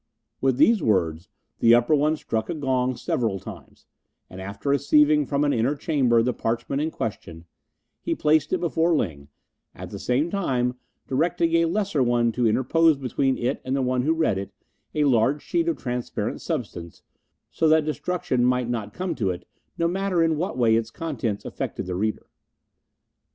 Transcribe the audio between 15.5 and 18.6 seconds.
of transparent substance, so that destruction